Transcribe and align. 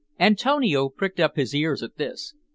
Antonio 0.19 0.89
pricked 0.89 1.19
up 1.19 1.35
his 1.35 1.53
ears 1.53 1.83
at 1.83 1.97
this. 1.97 2.33